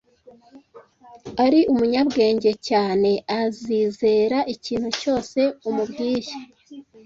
[1.45, 3.11] Ari umunyabwenge cyane
[3.41, 5.39] azizera ikintu cyose
[5.69, 6.31] umubwiye.